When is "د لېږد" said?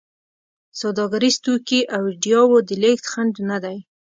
2.67-3.05